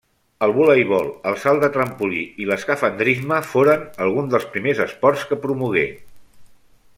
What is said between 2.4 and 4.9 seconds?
i l'escafandrisme foren alguns dels primers